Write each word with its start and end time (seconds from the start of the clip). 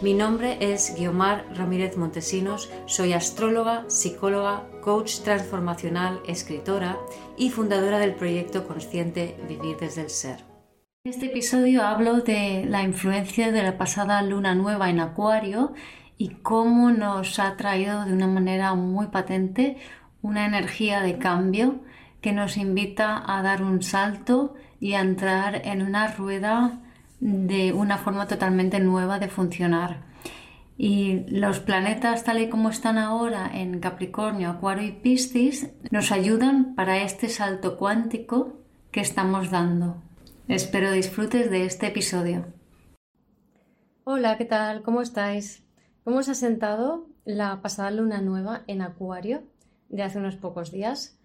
Mi 0.00 0.14
nombre 0.14 0.58
es 0.60 0.94
Guiomar 0.96 1.44
Ramírez 1.56 1.96
Montesinos, 1.96 2.70
soy 2.86 3.14
astróloga, 3.14 3.82
psicóloga, 3.88 4.62
coach 4.80 5.22
transformacional, 5.24 6.20
escritora 6.24 6.96
y 7.36 7.50
fundadora 7.50 7.98
del 7.98 8.14
proyecto 8.14 8.64
consciente 8.68 9.36
Vivir 9.48 9.76
desde 9.76 10.02
el 10.02 10.10
Ser. 10.10 10.44
En 11.02 11.12
este 11.12 11.26
episodio 11.26 11.82
hablo 11.82 12.20
de 12.20 12.64
la 12.68 12.84
influencia 12.84 13.50
de 13.50 13.60
la 13.64 13.76
pasada 13.76 14.22
luna 14.22 14.54
nueva 14.54 14.88
en 14.88 15.00
Acuario 15.00 15.74
y 16.16 16.28
cómo 16.28 16.92
nos 16.92 17.40
ha 17.40 17.56
traído 17.56 18.04
de 18.04 18.12
una 18.12 18.28
manera 18.28 18.74
muy 18.74 19.08
patente 19.08 19.78
una 20.22 20.46
energía 20.46 21.00
de 21.00 21.18
cambio 21.18 21.80
que 22.20 22.30
nos 22.32 22.56
invita 22.56 23.20
a 23.26 23.42
dar 23.42 23.64
un 23.64 23.82
salto 23.82 24.54
y 24.78 24.92
a 24.92 25.00
entrar 25.00 25.62
en 25.64 25.82
una 25.82 26.06
rueda 26.06 26.82
de 27.20 27.72
una 27.72 27.98
forma 27.98 28.26
totalmente 28.26 28.80
nueva 28.80 29.18
de 29.18 29.28
funcionar. 29.28 30.04
Y 30.76 31.24
los 31.28 31.58
planetas 31.58 32.22
tal 32.22 32.40
y 32.40 32.48
como 32.48 32.68
están 32.70 32.98
ahora 32.98 33.50
en 33.52 33.80
Capricornio, 33.80 34.50
Acuario 34.50 34.86
y 34.86 34.92
Piscis 34.92 35.70
nos 35.90 36.12
ayudan 36.12 36.74
para 36.76 37.02
este 37.02 37.28
salto 37.28 37.76
cuántico 37.76 38.60
que 38.92 39.00
estamos 39.00 39.50
dando. 39.50 40.00
Espero 40.46 40.92
disfrutes 40.92 41.50
de 41.50 41.66
este 41.66 41.88
episodio. 41.88 42.46
Hola, 44.04 44.38
¿qué 44.38 44.44
tal? 44.44 44.82
¿Cómo 44.82 45.02
estáis? 45.02 45.64
¿Cómo 46.04 46.18
os 46.18 46.28
ha 46.28 46.34
sentado 46.34 47.06
la 47.24 47.60
pasada 47.60 47.90
luna 47.90 48.22
nueva 48.22 48.62
en 48.66 48.80
Acuario 48.80 49.42
de 49.90 50.02
hace 50.02 50.18
unos 50.18 50.36
pocos 50.36 50.70
días? 50.70 51.17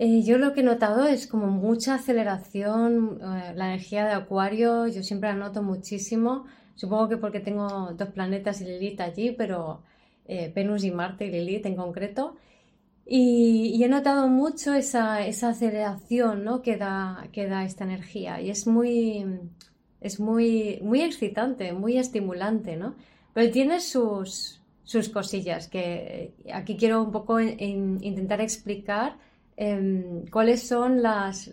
Eh, 0.00 0.22
yo 0.22 0.38
lo 0.38 0.52
que 0.54 0.60
he 0.60 0.62
notado 0.62 1.06
es 1.06 1.26
como 1.26 1.48
mucha 1.48 1.96
aceleración, 1.96 3.18
eh, 3.20 3.52
la 3.56 3.66
energía 3.72 4.06
de 4.06 4.12
Acuario, 4.12 4.86
yo 4.86 5.02
siempre 5.02 5.28
la 5.30 5.34
noto 5.34 5.60
muchísimo, 5.64 6.46
supongo 6.76 7.08
que 7.08 7.16
porque 7.16 7.40
tengo 7.40 7.92
dos 7.94 8.08
planetas 8.10 8.60
y 8.60 8.66
Lilith 8.66 9.00
allí, 9.00 9.32
pero 9.32 9.82
eh, 10.26 10.52
Venus 10.54 10.84
y 10.84 10.92
Marte 10.92 11.26
y 11.26 11.30
Lilith 11.32 11.66
en 11.66 11.74
concreto. 11.74 12.36
Y, 13.06 13.82
he 13.82 13.88
notado 13.88 14.28
mucho 14.28 14.74
esa, 14.74 15.26
esa 15.26 15.50
aceleración 15.50 16.44
¿no? 16.44 16.62
que, 16.62 16.76
da, 16.76 17.28
que 17.32 17.48
da 17.48 17.64
esta 17.64 17.84
energía 17.84 18.40
y 18.40 18.50
es 18.50 18.66
muy, 18.66 19.24
es 20.00 20.20
muy, 20.20 20.78
muy 20.82 21.00
excitante, 21.02 21.72
muy 21.72 21.98
estimulante, 21.98 22.76
¿no? 22.76 22.94
Pero 23.34 23.50
tiene 23.50 23.80
sus, 23.80 24.60
sus 24.84 25.08
cosillas 25.08 25.68
que 25.68 26.34
aquí 26.52 26.76
quiero 26.76 27.02
un 27.02 27.12
poco 27.12 27.40
intentar 27.40 28.40
explicar 28.40 29.16
Em, 29.60 30.24
cuáles 30.26 30.68
son 30.68 31.02
las, 31.02 31.50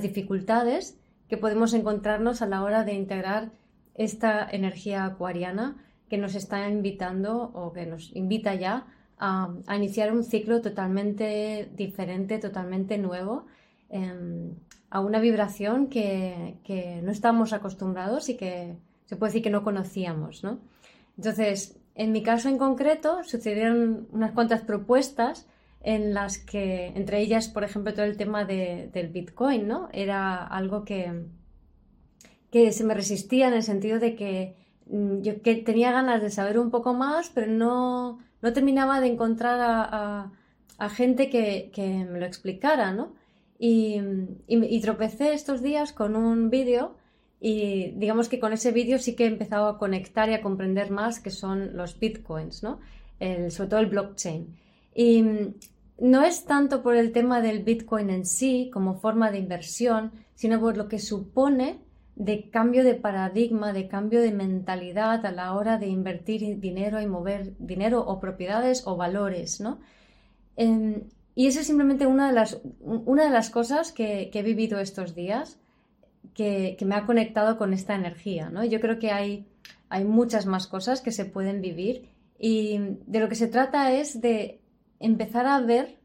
dificultades 0.00 0.98
que 1.28 1.36
podemos 1.36 1.74
encontrarnos 1.74 2.40
a 2.40 2.46
la 2.46 2.62
hora 2.62 2.82
de 2.82 2.94
integrar 2.94 3.50
esta 3.94 4.48
energía 4.50 5.04
acuariana 5.04 5.76
que 6.08 6.16
nos 6.16 6.34
está 6.34 6.66
invitando 6.66 7.50
o 7.52 7.74
que 7.74 7.84
nos 7.84 8.10
invita 8.16 8.54
ya 8.54 8.86
a, 9.18 9.52
iniciar 9.76 10.14
un 10.14 10.24
ciclo 10.24 10.62
totalmente 10.62 11.68
diferente, 11.76 12.38
totalmente 12.38 12.96
nuevo, 12.96 13.44
em, 13.90 14.54
a 14.88 15.00
una 15.00 15.20
vibración 15.20 15.88
que, 15.88 16.56
no 17.04 17.12
estamos 17.12 17.52
acostumbrados 17.52 18.30
y 18.30 18.38
que 18.38 18.76
se 19.04 19.16
puede 19.16 19.28
decir 19.28 19.42
que 19.42 19.50
no 19.50 19.62
conocíamos. 19.62 20.42
Entonces, 21.18 21.78
en 21.94 22.12
mi 22.12 22.22
caso 22.22 22.48
en 22.48 22.56
concreto, 22.56 23.22
sucedieron 23.24 24.08
unas 24.10 24.32
cuantas 24.32 24.62
propuestas 24.62 25.46
en 25.84 26.14
las 26.14 26.38
que, 26.38 26.86
entre 26.96 27.20
ellas, 27.20 27.48
por 27.48 27.62
ejemplo, 27.62 27.92
todo 27.92 28.06
el 28.06 28.16
tema 28.16 28.46
del 28.46 29.08
Bitcoin, 29.08 29.68
¿no? 29.68 29.90
Era 29.92 30.42
algo 30.42 30.84
que, 30.84 31.26
que 32.50 32.72
se 32.72 32.84
me 32.84 32.94
resistía 32.94 33.48
en 33.48 33.54
el 33.54 33.62
sentido 33.62 33.98
de 33.98 34.16
que 34.16 34.56
mm, 34.86 35.20
yo 35.20 35.42
que 35.42 35.56
tenía 35.56 35.92
ganas 35.92 36.22
de 36.22 36.30
saber 36.30 36.58
un 36.58 36.70
poco 36.70 36.94
más, 36.94 37.30
pero 37.34 37.48
no, 37.48 38.18
no 38.40 38.52
terminaba 38.54 39.00
de 39.00 39.08
encontrar 39.08 39.58
a, 39.60 40.30
gente 40.88 41.30
que, 41.30 41.70
me 42.10 42.18
lo 42.18 42.26
explicara, 42.26 42.92
¿no? 42.92 43.14
Y, 43.58 44.00
y, 44.48 44.80
tropecé 44.80 45.32
estos 45.32 45.62
días 45.62 45.92
con 45.92 46.16
un 46.16 46.50
vídeo 46.50 46.96
y 47.40 47.92
digamos 47.96 48.28
que 48.28 48.40
con 48.40 48.52
ese 48.52 48.72
vídeo 48.72 48.98
sí 48.98 49.14
que 49.14 49.24
he 49.24 49.28
empezado 49.28 49.68
a 49.68 49.78
conectar 49.78 50.28
y 50.28 50.34
a 50.34 50.42
comprender 50.42 50.90
más 50.90 51.20
que 51.20 51.30
son 51.30 51.76
los 51.76 51.98
bitcoins, 51.98 52.62
¿no? 52.62 52.80
El, 53.20 53.50
sobre 53.52 53.70
todo 53.70 53.80
el 53.80 53.86
blockchain. 53.86 54.56
Y, 54.94 55.24
no 55.98 56.22
es 56.24 56.44
tanto 56.44 56.82
por 56.82 56.96
el 56.96 57.12
tema 57.12 57.40
del 57.40 57.62
Bitcoin 57.62 58.10
en 58.10 58.26
sí 58.26 58.70
como 58.72 58.94
forma 58.94 59.30
de 59.30 59.38
inversión, 59.38 60.12
sino 60.34 60.60
por 60.60 60.76
lo 60.76 60.88
que 60.88 60.98
supone 60.98 61.80
de 62.16 62.48
cambio 62.50 62.84
de 62.84 62.94
paradigma, 62.94 63.72
de 63.72 63.88
cambio 63.88 64.20
de 64.20 64.32
mentalidad 64.32 65.24
a 65.26 65.32
la 65.32 65.54
hora 65.54 65.78
de 65.78 65.88
invertir 65.88 66.60
dinero 66.60 67.00
y 67.00 67.06
mover 67.06 67.54
dinero 67.58 68.04
o 68.06 68.20
propiedades 68.20 68.86
o 68.86 68.96
valores, 68.96 69.60
¿no? 69.60 69.80
Em, 70.56 71.02
y 71.34 71.48
eso 71.48 71.60
es 71.60 71.66
simplemente 71.66 72.06
una 72.06 72.28
de 72.28 72.34
las, 72.34 72.60
una 72.80 73.24
de 73.24 73.30
las 73.30 73.50
cosas 73.50 73.92
que, 73.92 74.30
he 74.32 74.42
vivido 74.42 74.78
estos 74.78 75.14
días 75.14 75.58
que, 76.34 76.76
me 76.84 76.94
ha 76.94 77.06
conectado 77.06 77.58
con 77.58 77.72
esta 77.72 77.94
energía, 77.94 78.50
¿no? 78.50 78.64
Yo 78.64 78.80
creo 78.80 78.98
que 79.00 79.10
hay, 79.10 79.46
hay 79.88 80.04
muchas 80.04 80.46
más 80.46 80.68
cosas 80.68 81.00
que 81.00 81.10
se 81.10 81.24
pueden 81.24 81.60
vivir 81.60 82.08
y 82.38 82.78
de 83.06 83.20
lo 83.20 83.28
que 83.28 83.34
se 83.34 83.48
trata 83.48 83.92
es 83.92 84.20
de 84.20 84.60
empezar 85.00 85.46
a 85.46 85.60
ver 85.60 85.98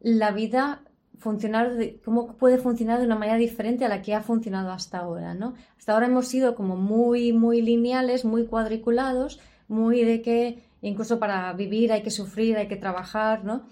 la 0.00 0.30
vida 0.32 0.82
funcionar, 1.22 1.72
cómo 2.04 2.36
puede 2.36 2.58
funcionar 2.58 2.98
de 2.98 3.06
una 3.06 3.14
manera 3.16 3.38
diferente 3.38 3.84
a 3.84 3.88
la 3.88 4.02
que 4.02 4.14
ha 4.14 4.22
funcionado 4.22 4.72
hasta 4.72 4.98
ahora, 4.98 5.34
¿no? 5.34 5.54
Hasta 5.78 5.92
ahora 5.92 6.06
hemos 6.06 6.26
sido 6.26 6.54
como 6.54 6.76
muy, 6.76 7.32
muy 7.32 7.62
lineales, 7.62 8.24
muy 8.24 8.46
cuadriculados, 8.46 9.40
muy 9.68 10.04
de 10.04 10.20
que 10.20 10.64
incluso 10.82 11.20
para 11.20 11.52
vivir 11.52 11.92
hay 11.92 12.02
que 12.02 12.10
sufrir, 12.10 12.56
hay 12.56 12.66
que 12.66 12.76
trabajar, 12.76 13.44
¿no? 13.44 13.62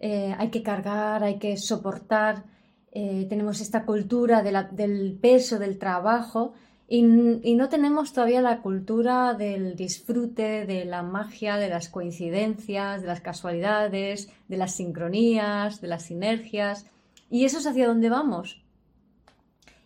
Eh, 0.00 0.34
hay 0.36 0.50
que 0.50 0.62
cargar, 0.62 1.22
hay 1.22 1.38
que 1.38 1.56
soportar, 1.56 2.44
eh, 2.92 3.26
tenemos 3.28 3.60
esta 3.60 3.84
cultura 3.84 4.42
del 4.42 5.18
peso 5.20 5.58
del 5.58 5.78
trabajo 5.78 6.54
y, 6.88 7.02
no 7.02 7.68
tenemos 7.68 8.12
todavía 8.12 8.40
la 8.40 8.62
cultura 8.62 9.34
del 9.34 9.74
disfrute, 9.74 10.66
de 10.66 10.84
la 10.84 11.02
magia, 11.02 11.56
de 11.56 11.68
las 11.68 11.88
coincidencias, 11.88 13.02
de 13.02 13.08
las 13.08 13.20
casualidades, 13.20 14.30
de 14.46 14.56
las 14.56 14.76
sincronías, 14.76 15.80
de 15.80 15.88
las 15.88 16.04
sinergias. 16.04 16.86
Y 17.28 17.44
eso 17.44 17.58
es 17.58 17.66
hacia 17.66 17.88
dónde 17.88 18.08
vamos. 18.08 18.62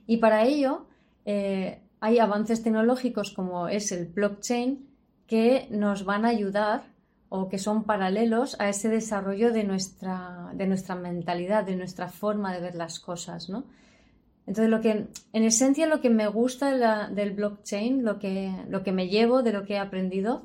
Y 0.06 0.18
para 0.18 0.44
ello 0.44 0.86
eh, 1.24 1.80
hay 2.00 2.18
avances 2.18 2.62
tecnológicos 2.62 3.32
como 3.32 3.68
es 3.68 3.92
el 3.92 4.06
blockchain 4.06 4.86
que 5.26 5.68
nos 5.70 6.04
van 6.04 6.26
a 6.26 6.28
ayudar 6.28 6.82
o 7.30 7.48
que 7.48 7.58
son 7.58 7.84
paralelos 7.84 8.60
a 8.60 8.68
ese 8.68 8.88
desarrollo 8.88 9.52
de 9.52 9.64
nuestra, 9.64 10.50
de 10.52 10.66
nuestra 10.66 10.96
mentalidad, 10.96 11.64
de 11.64 11.76
nuestra 11.76 12.08
forma 12.08 12.52
de 12.52 12.60
ver 12.60 12.74
las 12.74 13.00
cosas, 13.00 13.48
¿no? 13.48 13.64
Entonces, 14.50 14.68
lo 14.68 14.80
que, 14.80 15.06
en 15.32 15.44
esencia, 15.44 15.86
lo 15.86 16.00
que 16.00 16.10
me 16.10 16.26
gusta 16.26 17.06
del 17.06 17.34
blockchain, 17.34 18.04
lo 18.04 18.18
que, 18.18 18.52
lo 18.68 18.82
que 18.82 18.90
me 18.90 19.06
llevo 19.06 19.44
de 19.44 19.52
lo 19.52 19.64
que 19.64 19.74
he 19.74 19.78
aprendido, 19.78 20.44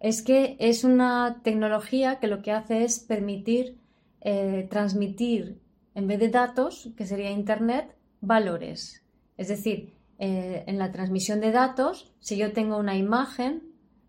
es 0.00 0.22
que 0.22 0.56
es 0.58 0.84
una 0.84 1.42
tecnología 1.42 2.18
que 2.18 2.28
lo 2.28 2.40
que 2.40 2.50
hace 2.50 2.82
es 2.82 2.98
permitir 2.98 3.78
eh, 4.22 4.66
transmitir, 4.70 5.60
en 5.94 6.06
vez 6.06 6.18
de 6.18 6.30
datos, 6.30 6.92
que 6.96 7.04
sería 7.04 7.30
Internet, 7.30 7.94
valores. 8.22 9.04
Es 9.36 9.48
decir, 9.48 9.92
eh, 10.18 10.64
en 10.66 10.78
la 10.78 10.90
transmisión 10.90 11.42
de 11.42 11.52
datos, 11.52 12.10
si 12.20 12.38
yo 12.38 12.54
tengo 12.54 12.78
una 12.78 12.96
imagen 12.96 13.64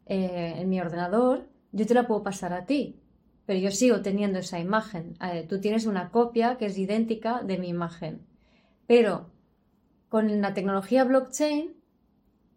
eh, 0.05 0.53
en 0.55 0.69
mi 0.69 0.79
ordenador, 0.79 1.49
yo 1.73 1.85
te 1.85 1.93
la 1.93 2.07
puedo 2.07 2.23
pasar 2.23 2.53
a 2.53 2.65
ti, 2.65 3.01
pero 3.45 3.59
yo 3.59 3.71
sigo 3.71 4.01
teniendo 4.01 4.39
esa 4.39 4.57
imagen. 4.57 5.17
tú 5.49 5.59
tienes 5.59 5.85
una 5.85 6.11
copia 6.11 6.55
que 6.57 6.67
es 6.67 6.77
idéntica 6.77 7.43
de 7.43 7.57
mi 7.57 7.67
imagen. 7.67 8.25
Pero 8.87 9.32
con 10.13 10.41
la 10.41 10.53
tecnología 10.53 11.05
blockchain 11.05 11.73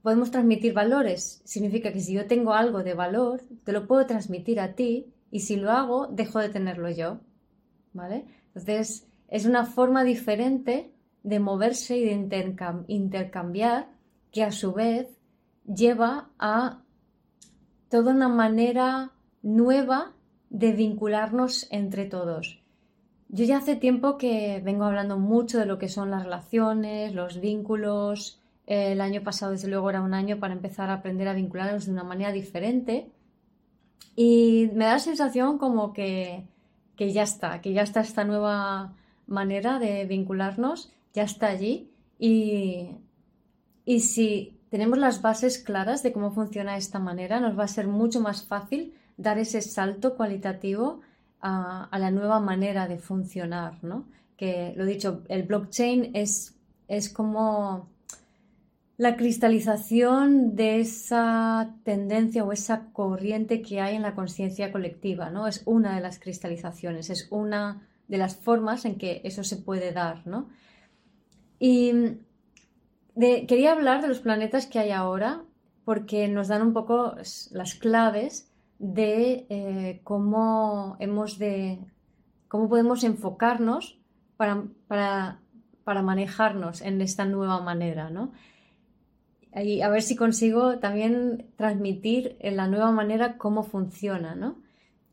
podemos 0.03 0.31
transmitir 0.31 0.75
valores. 0.75 1.41
Significa 1.47 1.91
que 1.91 2.00
si 2.00 2.12
yo 2.12 2.26
tengo 2.26 2.53
algo 2.53 2.82
de 2.82 2.93
valor, 2.93 3.41
te 3.64 3.73
lo 3.73 3.87
puedo 3.87 4.05
transmitir 4.05 4.61
a 4.61 4.75
ti 4.75 5.14
y 5.31 5.41
si 5.41 5.56
lo 5.56 5.70
hago, 5.70 6.06
dejo 6.08 6.38
de 6.38 6.50
tenerlo 6.50 6.91
yo. 6.91 7.20
¿Vale? 7.94 8.26
Entonces, 8.49 9.08
es 9.29 9.47
una 9.47 9.64
forma 9.64 10.05
diferente 10.05 10.93
de 11.23 11.41
moverse 11.41 11.97
y 11.97 12.05
de 12.05 12.85
intercambiar 12.88 13.88
que 14.31 14.43
a 14.43 14.53
su 14.53 14.75
vez 14.75 15.08
lleva 15.64 16.29
a 16.38 16.82
toda 17.88 18.12
una 18.12 18.29
manera 18.29 19.12
nueva 19.41 20.12
de 20.50 20.73
vincularnos 20.73 21.69
entre 21.70 22.05
todos. 22.05 22.62
Yo 23.28 23.44
ya 23.44 23.58
hace 23.58 23.76
tiempo 23.76 24.19
que 24.19 24.61
vengo 24.64 24.84
hablando 24.84 25.19
mucho 25.19 25.58
de 25.58 25.67
lo 25.67 25.78
que 25.78 25.88
son 25.88 26.11
las 26.11 26.25
relaciones, 26.25 27.14
los 27.14 27.40
vínculos. 27.40 28.40
El 28.67 29.00
año 29.00 29.23
pasado, 29.23 29.52
desde 29.52 29.69
luego, 29.69 29.90
era 29.90 30.02
un 30.02 30.14
año 30.14 30.38
para 30.38 30.55
empezar 30.55 30.90
a 30.90 30.94
aprender 30.94 31.28
a 31.28 31.34
vincularnos 31.34 31.87
de 31.87 31.93
una 31.93 32.05
manera 32.05 32.32
diferente. 32.32 33.11
Y 34.14 34.70
me 34.75 34.87
da 34.87 34.94
la 34.94 34.99
sensación 34.99 35.58
como 35.58 35.93
que, 35.93 36.44
que 36.96 37.12
ya 37.12 37.23
está, 37.23 37.61
que 37.61 37.73
ya 37.73 37.82
está 37.82 38.00
esta 38.00 38.25
nueva 38.25 38.94
manera 39.26 39.79
de 39.79 40.05
vincularnos, 40.06 40.93
ya 41.12 41.25
está 41.25 41.49
allí. 41.49 41.90
Y, 42.19 42.90
y 43.84 44.00
si 44.00 44.58
tenemos 44.70 44.99
las 44.99 45.20
bases 45.20 45.58
claras 45.58 46.02
de 46.02 46.12
cómo 46.12 46.31
funciona 46.31 46.76
esta 46.76 46.99
manera, 46.99 47.40
nos 47.40 47.58
va 47.58 47.64
a 47.64 47.69
ser 47.69 47.88
mucho 47.88 48.20
más 48.20 48.44
fácil 48.44 48.94
dar 49.17 49.38
ese 49.38 49.62
salto 49.62 50.17
cualitativo 50.17 51.00
a, 51.41 51.88
la 51.99 52.11
nueva 52.11 52.41
manera 52.41 52.88
de 52.88 52.99
funcionar, 52.99 53.83
¿no? 53.83 54.06
Que 54.37 54.75
lo 54.77 54.85
dicho, 54.85 55.23
el 55.29 55.44
blockchain 55.44 56.11
es, 56.15 56.55
es 56.88 57.09
como 57.09 57.88
la 58.97 59.17
cristalización 59.17 60.56
de 60.56 60.81
esa 60.81 61.75
tendencia 61.85 62.44
o 62.44 62.53
esa 62.53 62.87
corriente 62.93 63.62
que 63.62 63.81
hay 63.81 63.97
en 63.97 64.03
la 64.03 64.15
conciencia 64.15 64.73
colectiva, 64.73 65.31
¿no? 65.31 65.47
Es 65.47 65.62
una 65.67 65.94
de 65.94 66.00
las 66.00 66.19
cristalizaciones, 66.19 67.11
es 67.11 67.29
una 67.31 67.87
de 68.09 68.19
las 68.19 68.37
formas 68.37 68.85
en 68.85 68.97
que 68.97 69.21
eso 69.25 69.44
se 69.44 69.56
puede 69.56 69.93
dar, 69.93 70.27
¿no? 70.27 70.49
Y 71.59 72.19
quería 73.15 73.73
hablar 73.73 74.03
de 74.03 74.09
los 74.09 74.21
planetas 74.21 74.67
que 74.67 74.79
hay 74.79 74.91
ahora 74.91 75.43
porque 75.85 76.29
nos 76.29 76.49
dan 76.49 76.62
un 76.62 76.73
poco 76.73 77.15
las 77.50 77.75
claves 77.75 78.50
de 78.78 79.46
eh, 79.49 80.00
cómo 80.05 80.96
hemos 81.00 81.38
de 81.38 81.78
cómo 82.49 82.69
podemos 82.69 83.05
enfocarnos 83.05 83.99
para, 84.37 84.64
para, 84.87 86.02
manejarnos 86.02 86.82
en 86.82 87.00
esta 87.00 87.25
nueva 87.25 87.61
manera, 87.61 88.11
¿no? 88.11 88.32
Y 89.55 89.81
a 89.81 89.88
ver 89.88 90.02
si 90.02 90.17
consigo 90.17 90.78
también 90.78 91.46
transmitir 91.56 92.37
en 92.40 92.56
la 92.56 92.69
nueva 92.69 92.93
manera 92.93 93.38
cómo 93.38 93.62
funciona, 93.62 94.34
¿no? 94.34 94.58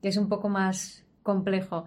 Que 0.02 0.10
es 0.10 0.18
un 0.18 0.28
poco 0.28 0.50
más 0.50 1.06
complejo. 1.24 1.86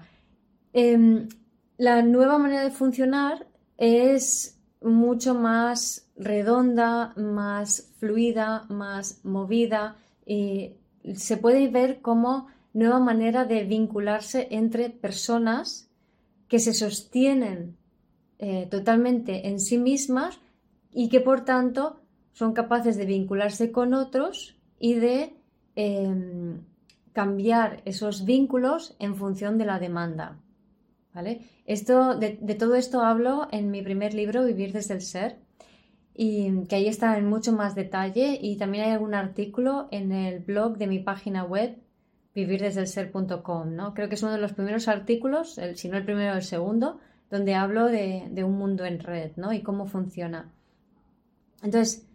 Em, 0.73 1.29
la 1.77 2.03
nueva 2.03 2.39
manera 2.39 2.63
de 2.63 2.71
funcionar 2.71 3.47
es 3.77 4.59
mucho 4.81 5.35
más 5.35 6.11
redonda, 6.17 7.13
más 7.17 7.93
fluida, 7.99 8.65
más 8.69 9.25
movida 9.25 9.97
y 10.25 10.77
se 11.15 11.37
puede 11.37 11.69
ver 11.69 12.01
como 12.01 12.49
nueva 12.73 13.01
manera 13.01 13.45
de 13.45 13.65
vincularse 13.65 14.49
entre 14.51 14.91
personas 14.91 15.89
que 16.49 16.59
se 16.59 16.75
sostienen 16.75 17.77
eh, 18.39 18.67
totalmente 18.71 19.49
en 19.49 19.61
sí 19.61 19.79
mismas 19.79 20.39
y 20.93 21.09
que 21.09 21.21
por 21.21 21.45
tanto 21.45 22.01
son 22.33 22.53
capaces 22.53 22.97
de 22.97 23.07
vincularse 23.07 23.73
con 23.73 23.95
otros 23.95 24.57
y 24.79 24.95
de 24.95 25.35
em, 25.75 26.61
cambiar 27.13 27.81
esos 27.87 28.27
vínculos 28.27 28.95
en 28.99 29.17
función 29.17 29.57
de 29.57 29.65
la 29.65 29.79
demanda. 29.79 30.39
¿vale? 31.15 31.41
Esto, 31.65 32.15
de, 32.15 32.39
de 32.43 32.55
todo 32.55 32.75
esto 32.75 33.01
hablo 33.01 33.49
en 33.53 33.71
mi 33.71 33.81
primer 33.81 34.13
libro, 34.13 34.45
Vivir 34.45 34.73
desde 34.73 34.95
el 34.95 35.01
Ser, 35.01 35.39
y 36.19 36.65
que 36.65 36.77
ahí 36.77 36.89
está 36.89 37.19
en 37.19 37.27
mucho 37.27 37.53
más 37.53 37.75
detalle 37.75 38.39
y 38.41 38.57
también 38.57 38.85
hay 38.85 38.93
algún 38.93 39.15
artículo 39.15 39.89
en 39.91 40.13
el 40.13 40.41
blog 40.41 40.79
de 40.79 40.87
mi 40.87 40.99
página 40.99 41.45
web 41.45 41.77
vivirdesdelser.com, 42.35 43.75
¿no? 43.75 43.93
Creo 43.93 44.09
que 44.09 44.15
es 44.15 44.23
uno 44.23 44.33
de 44.33 44.39
los 44.39 44.55
primeros 44.55 44.89
artículos, 44.89 45.61
si 45.75 45.89
no 45.89 45.99
el 45.99 46.05
primero 46.05 46.33
o 46.33 46.37
el 46.37 46.43
segundo, 46.43 47.01
donde 47.31 47.55
hablo 47.55 47.87
de, 47.87 48.29
de, 48.31 48.45
un 48.45 48.57
mundo 48.57 48.87
en 48.87 48.99
red, 48.99 49.33
¿no? 49.37 49.53
Y 49.53 49.63
cómo 49.63 49.87
funciona. 49.87 50.51
Entonces, 51.63 52.07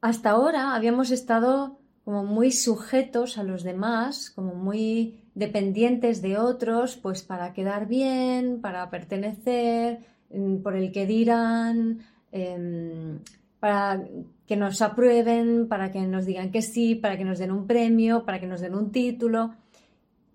hasta 0.00 0.30
ahora 0.30 0.74
habíamos 0.74 1.10
estado 1.10 1.78
como 2.04 2.24
muy 2.24 2.52
sujetos 2.52 3.36
a 3.36 3.42
los 3.42 3.64
demás, 3.64 4.30
como 4.30 4.54
muy 4.54 5.24
dependientes 5.34 6.22
de 6.22 6.38
otros, 6.38 6.96
pues 6.96 7.22
para 7.22 7.52
quedar 7.52 7.86
bien, 7.86 8.60
para 8.62 8.88
pertenecer, 8.88 10.00
mm, 10.30 10.58
por 10.58 10.76
el 10.76 10.92
que 10.92 11.06
dirán, 11.06 12.00
Em, 12.36 13.20
para 13.60 14.02
que 14.46 14.56
nos 14.56 14.82
aprueben, 14.82 15.68
para 15.68 15.92
que 15.92 16.00
nos 16.00 16.26
digan 16.26 16.50
que 16.50 16.62
sí, 16.62 16.96
para 16.96 17.16
que 17.16 17.24
nos 17.24 17.38
den 17.38 17.52
un 17.52 17.68
premio, 17.68 18.24
para 18.26 18.40
que 18.40 18.48
nos 18.48 18.60
den 18.60 18.74
un 18.74 18.90
título. 18.90 19.54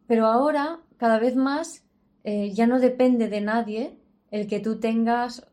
Pero 0.07 0.25
ahora, 0.25 0.79
cada 0.95 1.19
vez 1.19 1.35
más, 1.35 1.83
eh, 2.23 2.51
ya 2.53 2.67
no 2.67 2.79
depende 2.79 3.27
de 3.27 3.41
nadie 3.41 3.97
el 4.31 4.47
que 4.47 4.61
tú 4.61 4.79
tengas, 4.79 5.45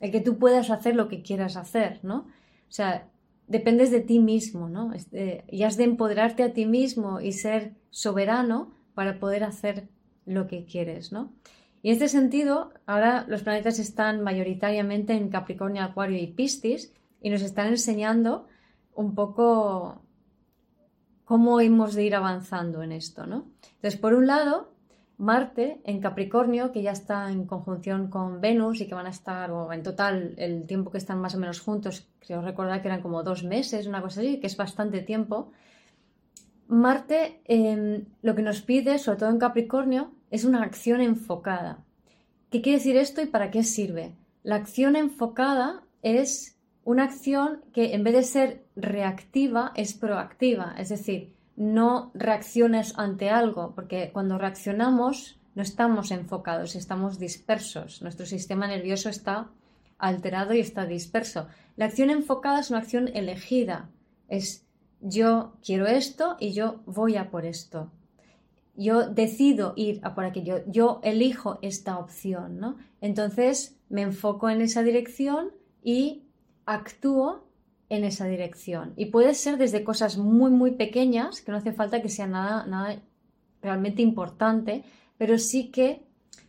el 0.00 0.10
que 0.10 0.20
tú 0.20 0.38
puedas 0.38 0.68
hacer 0.68 0.94
lo 0.96 1.08
que 1.08 1.22
quieras 1.22 1.56
hacer, 1.56 2.00
¿no? 2.02 2.26
O 2.68 2.72
sea, 2.78 3.08
dependes 3.48 3.90
de 3.90 4.00
ti 4.00 4.18
mismo, 4.18 4.68
¿no? 4.68 4.92
y 5.50 5.62
has 5.62 5.76
de 5.78 5.84
empoderarte 5.84 6.42
a 6.42 6.52
ti 6.52 6.66
mismo 6.66 7.20
y 7.20 7.32
ser 7.32 7.72
soberano 7.90 8.70
para 8.94 9.18
poder 9.18 9.44
hacer 9.44 9.88
lo 10.26 10.46
que 10.46 10.66
quieres, 10.66 11.10
¿no? 11.10 11.32
Y 11.84 11.88
en 11.88 11.92
este 11.92 12.08
sentido, 12.08 12.72
ahora 12.86 13.26
los 13.28 13.42
planetas 13.42 13.78
están 13.78 14.22
mayoritariamente 14.22 15.12
en 15.12 15.28
Capricornio, 15.28 15.82
Acuario 15.82 16.16
y 16.16 16.28
Piscis 16.28 16.94
y 17.20 17.28
nos 17.28 17.42
están 17.42 17.66
enseñando 17.66 18.46
un 18.94 19.14
poco 19.14 20.00
cómo 21.26 21.60
hemos 21.60 21.94
de 21.94 22.04
ir 22.04 22.14
avanzando 22.14 22.82
en 22.82 22.90
esto, 22.90 23.26
¿no? 23.26 23.50
Entonces, 23.74 24.00
por 24.00 24.14
un 24.14 24.26
lado, 24.26 24.72
Marte 25.18 25.82
en 25.84 26.00
Capricornio, 26.00 26.72
que 26.72 26.80
ya 26.80 26.92
está 26.92 27.30
en 27.30 27.44
conjunción 27.44 28.08
con 28.08 28.40
Venus 28.40 28.80
y 28.80 28.86
que 28.86 28.94
van 28.94 29.04
a 29.04 29.10
estar, 29.10 29.50
o 29.50 29.70
en 29.70 29.82
total, 29.82 30.32
el 30.38 30.66
tiempo 30.66 30.90
que 30.90 30.96
están 30.96 31.20
más 31.20 31.34
o 31.34 31.38
menos 31.38 31.60
juntos, 31.60 32.08
creo 32.18 32.40
recordar 32.40 32.80
que 32.80 32.88
eran 32.88 33.02
como 33.02 33.22
dos 33.22 33.44
meses, 33.44 33.86
una 33.86 34.00
cosa 34.00 34.22
así, 34.22 34.40
que 34.40 34.46
es 34.46 34.56
bastante 34.56 35.02
tiempo. 35.02 35.52
Marte 36.66 37.42
em, 37.44 38.06
lo 38.22 38.34
que 38.34 38.40
nos 38.40 38.62
pide, 38.62 38.98
sobre 38.98 39.18
todo 39.18 39.28
en 39.28 39.38
Capricornio, 39.38 40.12
es 40.34 40.44
una 40.44 40.64
acción 40.64 41.00
enfocada. 41.00 41.84
¿Qué 42.50 42.60
quiere 42.60 42.78
decir 42.78 42.96
esto 42.96 43.22
y 43.22 43.26
para 43.26 43.52
qué 43.52 43.62
sirve? 43.62 44.16
La 44.42 44.56
acción 44.56 44.96
enfocada 44.96 45.84
es 46.02 46.58
una 46.82 47.04
acción 47.04 47.60
que 47.72 47.94
en 47.94 48.02
vez 48.02 48.14
de 48.14 48.22
ser 48.24 48.64
reactiva 48.74 49.70
es 49.76 49.94
proactiva, 49.94 50.74
es 50.76 50.88
decir, 50.88 51.32
no 51.54 52.10
reacciones 52.14 52.94
ante 52.98 53.30
algo, 53.30 53.76
porque 53.76 54.10
cuando 54.12 54.36
reaccionamos 54.36 55.38
no 55.54 55.62
estamos 55.62 56.10
enfocados, 56.10 56.74
estamos 56.74 57.20
dispersos, 57.20 58.02
nuestro 58.02 58.26
sistema 58.26 58.66
nervioso 58.66 59.10
está 59.10 59.50
alterado 59.98 60.52
y 60.52 60.58
está 60.58 60.84
disperso. 60.84 61.46
La 61.76 61.84
acción 61.84 62.10
enfocada 62.10 62.58
es 62.58 62.70
una 62.70 62.80
acción 62.80 63.06
elegida, 63.14 63.88
es 64.26 64.66
yo 65.00 65.52
quiero 65.64 65.86
esto 65.86 66.36
y 66.40 66.54
yo 66.54 66.80
voy 66.86 67.14
a 67.14 67.30
por 67.30 67.46
esto 67.46 67.92
yo 68.76 69.08
decido 69.08 69.72
ir 69.76 70.00
a 70.02 70.14
por 70.14 70.24
aquello, 70.24 70.62
yo 70.66 71.00
elijo 71.02 71.58
esta 71.62 71.98
opción, 71.98 72.58
¿no? 72.58 72.76
Entonces 73.00 73.76
me 73.88 74.02
enfoco 74.02 74.50
en 74.50 74.60
esa 74.60 74.82
dirección 74.82 75.52
y 75.82 76.24
actúo 76.66 77.44
en 77.88 78.04
esa 78.04 78.26
dirección. 78.26 78.92
Y 78.96 79.06
puede 79.06 79.34
ser 79.34 79.58
desde 79.58 79.84
cosas 79.84 80.16
muy, 80.16 80.50
muy 80.50 80.72
pequeñas, 80.72 81.40
que 81.40 81.52
no 81.52 81.58
hace 81.58 81.72
falta 81.72 82.02
que 82.02 82.08
sea 82.08 82.26
nada, 82.26 82.66
nada 82.66 83.00
realmente 83.62 84.02
importante, 84.02 84.84
pero 85.18 85.38
sí 85.38 85.70
que 85.70 86.06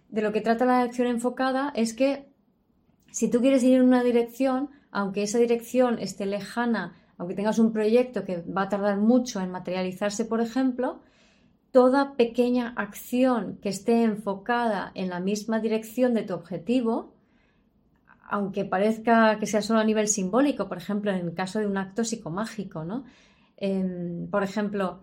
de 0.09 0.21
lo 0.21 0.31
que 0.31 0.41
trata 0.41 0.65
la 0.65 0.81
acción 0.81 1.07
enfocada 1.07 1.71
es 1.75 1.93
que 1.93 2.29
si 3.11 3.29
tú 3.29 3.41
quieres 3.41 3.63
ir 3.63 3.75
en 3.75 3.83
una 3.83 4.03
dirección, 4.03 4.69
aunque 4.91 5.23
esa 5.23 5.37
dirección 5.37 5.99
esté 5.99 6.25
lejana, 6.25 6.95
aunque 7.17 7.35
tengas 7.35 7.59
un 7.59 7.71
proyecto 7.71 8.25
que 8.25 8.41
va 8.41 8.63
a 8.63 8.69
tardar 8.69 8.97
mucho 8.97 9.39
en 9.41 9.51
materializarse, 9.51 10.25
por 10.25 10.41
ejemplo, 10.41 11.01
toda 11.75 12.15
pequeña 12.15 12.73
acción 12.77 13.57
que 13.61 13.67
esté 13.67 14.03
enfocada 14.03 14.93
en 14.95 15.09
la 15.09 15.19
misma 15.19 15.59
dirección 15.59 16.13
de 16.13 16.23
tu 16.23 16.33
objetivo, 16.33 17.11
aunque 18.29 18.63
parezca 18.63 19.37
que 19.39 19.45
sea 19.45 19.61
solo 19.61 19.81
a 19.81 19.83
nivel 19.83 20.07
simbólico, 20.07 20.69
por 20.69 20.77
ejemplo, 20.77 21.11
en 21.11 21.17
el 21.17 21.33
caso 21.33 21.59
de 21.59 21.67
un 21.67 21.75
acto 21.75 22.05
psicomágico, 22.05 22.85
¿no? 22.85 23.03
Em, 23.57 24.27
por 24.27 24.41
ejemplo, 24.41 25.01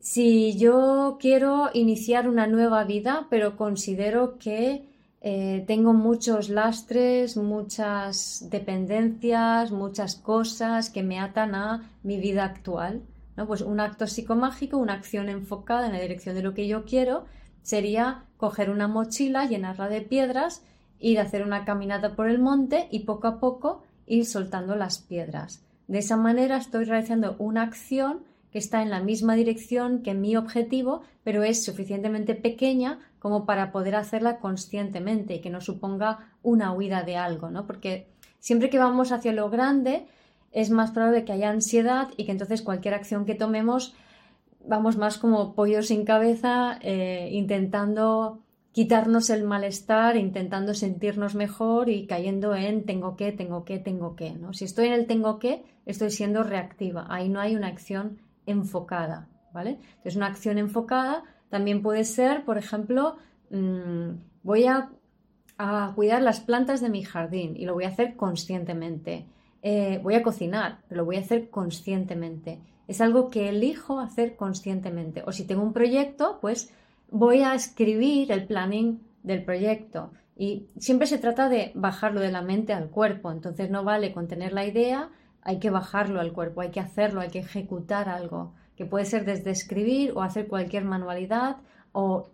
si 0.00 0.58
yo 0.58 1.18
quiero 1.20 1.70
iniciar 1.72 2.28
una 2.28 2.48
nueva 2.48 2.82
vida, 2.82 3.28
pero 3.30 3.56
considero 3.56 4.38
que 4.38 4.88
eh, 5.20 5.62
tengo 5.68 5.92
muchos 5.92 6.48
lastres, 6.48 7.36
muchas 7.36 8.48
dependencias, 8.50 9.70
muchas 9.70 10.16
cosas 10.16 10.90
que 10.90 11.04
me 11.04 11.20
atan 11.20 11.54
a 11.54 11.88
mi 12.02 12.18
vida 12.18 12.44
actual, 12.44 13.02
pues 13.44 13.60
un 13.60 13.80
acto 13.80 14.06
psicomágico, 14.06 14.78
una 14.78 14.94
acción 14.94 15.28
enfocada 15.28 15.86
en 15.86 15.92
la 15.92 16.00
dirección 16.00 16.34
de 16.34 16.42
lo 16.42 16.54
que 16.54 16.66
yo 16.66 16.84
quiero, 16.84 17.26
sería 17.62 18.24
coger 18.36 18.70
una 18.70 18.88
mochila, 18.88 19.46
llenarla 19.46 19.88
de 19.88 20.00
piedras, 20.00 20.62
ir 20.98 21.18
a 21.18 21.22
hacer 21.22 21.42
una 21.42 21.64
caminata 21.64 22.14
por 22.14 22.30
el 22.30 22.38
monte 22.38 22.88
y 22.90 23.00
poco 23.00 23.26
a 23.26 23.40
poco 23.40 23.82
ir 24.06 24.24
soltando 24.24 24.76
las 24.76 24.98
piedras. 24.98 25.62
De 25.88 25.98
esa 25.98 26.16
manera 26.16 26.56
estoy 26.56 26.84
realizando 26.84 27.36
una 27.38 27.62
acción 27.62 28.24
que 28.50 28.58
está 28.58 28.82
en 28.82 28.90
la 28.90 29.00
misma 29.00 29.34
dirección 29.34 30.02
que 30.02 30.14
mi 30.14 30.36
objetivo, 30.36 31.02
pero 31.24 31.42
es 31.42 31.64
suficientemente 31.64 32.34
pequeña 32.34 33.00
como 33.18 33.44
para 33.44 33.72
poder 33.72 33.96
hacerla 33.96 34.38
conscientemente 34.38 35.34
y 35.34 35.40
que 35.40 35.50
no 35.50 35.60
suponga 35.60 36.30
una 36.42 36.72
huida 36.72 37.02
de 37.02 37.16
algo, 37.16 37.50
¿no? 37.50 37.66
Porque 37.66 38.08
siempre 38.38 38.70
que 38.70 38.78
vamos 38.78 39.12
hacia 39.12 39.32
lo 39.32 39.50
grande 39.50 40.06
es 40.52 40.70
más 40.70 40.90
probable 40.90 41.24
que 41.24 41.32
haya 41.32 41.50
ansiedad 41.50 42.08
y 42.16 42.24
que 42.24 42.32
entonces 42.32 42.62
cualquier 42.62 42.94
acción 42.94 43.24
que 43.24 43.34
tomemos 43.34 43.94
vamos 44.66 44.96
más 44.96 45.18
como 45.18 45.54
pollo 45.54 45.82
sin 45.82 46.04
cabeza, 46.04 46.78
eh, 46.82 47.28
intentando 47.32 48.40
quitarnos 48.72 49.30
el 49.30 49.44
malestar, 49.44 50.16
intentando 50.16 50.74
sentirnos 50.74 51.34
mejor 51.34 51.88
y 51.88 52.06
cayendo 52.06 52.54
en 52.54 52.84
tengo 52.84 53.16
que, 53.16 53.32
tengo 53.32 53.64
que, 53.64 53.78
tengo 53.78 54.16
que. 54.16 54.32
¿no? 54.32 54.52
Si 54.52 54.64
estoy 54.64 54.88
en 54.88 54.92
el 54.92 55.06
tengo 55.06 55.38
que, 55.38 55.64
estoy 55.86 56.10
siendo 56.10 56.42
reactiva. 56.42 57.06
Ahí 57.08 57.28
no 57.28 57.40
hay 57.40 57.56
una 57.56 57.68
acción 57.68 58.18
enfocada. 58.44 59.28
¿vale? 59.54 59.78
Entonces, 59.88 60.16
una 60.16 60.26
acción 60.26 60.58
enfocada 60.58 61.24
también 61.48 61.80
puede 61.80 62.04
ser, 62.04 62.44
por 62.44 62.58
ejemplo, 62.58 63.16
mm, 63.50 64.10
voy 64.42 64.66
a, 64.66 64.90
cuidar 65.94 66.20
las 66.20 66.40
plantas 66.40 66.82
de 66.82 66.90
mi 66.90 67.02
jardín 67.02 67.56
y 67.56 67.64
lo 67.64 67.72
voy 67.72 67.84
a 67.84 67.88
hacer 67.88 68.14
conscientemente. 68.14 69.24
Eh, 69.68 69.98
voy 70.00 70.14
a 70.14 70.22
cocinar, 70.22 70.78
pero 70.86 71.00
lo 71.00 71.06
voy 71.06 71.16
a 71.16 71.22
hacer 71.22 71.50
conscientemente. 71.50 72.60
Es 72.86 73.00
algo 73.00 73.30
que 73.30 73.48
elijo 73.48 73.98
hacer 73.98 74.36
conscientemente. 74.36 75.24
O 75.26 75.32
si 75.32 75.44
tengo 75.44 75.64
un 75.64 75.72
proyecto, 75.72 76.38
pues 76.40 76.72
voy 77.10 77.40
a 77.40 77.52
escribir 77.52 78.30
el 78.30 78.46
planning 78.46 79.00
del 79.24 79.42
proyecto. 79.42 80.12
Y 80.36 80.68
siempre 80.78 81.08
se 81.08 81.18
trata 81.18 81.48
de 81.48 81.72
bajarlo 81.74 82.20
de 82.20 82.30
la 82.30 82.42
mente 82.42 82.74
al 82.74 82.90
cuerpo. 82.90 83.32
Entonces 83.32 83.68
no 83.68 83.82
vale 83.82 84.12
con 84.12 84.28
tener 84.28 84.52
la 84.52 84.64
idea, 84.64 85.10
hay 85.42 85.58
que 85.58 85.70
bajarlo 85.70 86.20
al 86.20 86.32
cuerpo, 86.32 86.60
hay 86.60 86.70
que 86.70 86.78
hacerlo, 86.78 87.20
hay 87.20 87.30
que 87.30 87.40
ejecutar 87.40 88.08
algo, 88.08 88.54
que 88.76 88.86
puede 88.86 89.04
ser 89.04 89.24
desde 89.24 89.50
escribir 89.50 90.12
o 90.14 90.22
hacer 90.22 90.46
cualquier 90.46 90.84
manualidad 90.84 91.56
o 91.90 92.30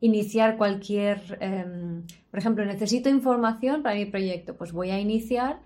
iniciar 0.00 0.56
cualquier, 0.56 1.38
em, 1.40 2.02
por 2.32 2.40
ejemplo, 2.40 2.64
necesito 2.64 3.08
información 3.08 3.84
para 3.84 3.94
mi 3.94 4.06
proyecto, 4.06 4.56
pues 4.56 4.72
voy 4.72 4.90
a 4.90 4.98
iniciar 4.98 5.60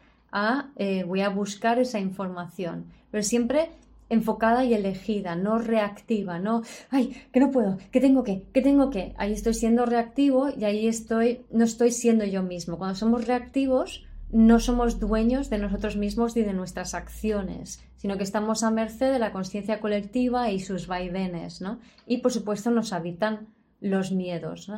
eh, 0.76 1.04
voy 1.04 1.20
a 1.20 1.28
buscar 1.28 1.78
esa 1.78 2.00
información, 2.00 2.86
pero 3.10 3.22
siempre 3.22 3.70
enfocada 4.08 4.64
y 4.64 4.74
elegida, 4.74 5.36
no 5.36 5.58
reactiva, 5.58 6.38
no, 6.38 6.62
ay, 6.90 7.16
que 7.32 7.40
no 7.40 7.50
puedo, 7.50 7.78
que 7.90 8.00
tengo 8.00 8.22
que, 8.24 8.42
que 8.52 8.60
tengo 8.60 8.90
que. 8.90 9.14
Ahí 9.16 9.32
estoy 9.32 9.54
siendo 9.54 9.86
reactivo 9.86 10.50
y 10.50 10.64
ahí 10.64 10.86
estoy, 10.86 11.46
no 11.50 11.64
estoy 11.64 11.92
siendo 11.92 12.24
yo 12.24 12.42
mismo. 12.42 12.76
Cuando 12.76 12.94
somos 12.94 13.26
reactivos, 13.26 14.04
no 14.30 14.60
somos 14.60 15.00
dueños 15.00 15.48
de 15.48 15.58
nosotros 15.58 15.96
mismos 15.96 16.36
ni 16.36 16.42
de 16.42 16.52
nuestras 16.52 16.94
acciones, 16.94 17.82
sino 17.96 18.16
que 18.16 18.24
estamos 18.24 18.62
a 18.62 18.70
merced 18.70 19.12
de 19.12 19.18
la 19.18 19.32
conciencia 19.32 19.80
colectiva 19.80 20.50
y 20.50 20.60
sus 20.60 20.86
vaivenes, 20.86 21.60
¿no? 21.60 21.78
Y 22.06 22.18
por 22.18 22.32
supuesto 22.32 22.70
nos 22.70 22.92
habitan 22.92 23.48
los 23.80 24.12
miedos. 24.12 24.70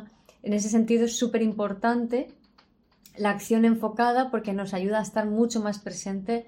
En 0.43 0.53
ese 0.53 0.69
sentido 0.69 1.05
es 1.05 1.17
súper 1.17 1.41
importante 1.41 2.27
la 3.17 3.31
acción 3.31 3.65
enfocada 3.65 4.31
porque 4.31 4.53
nos 4.53 4.73
ayuda 4.73 4.99
a 4.99 5.03
estar 5.03 5.25
mucho 5.25 5.61
más 5.61 5.79
presente 5.79 6.45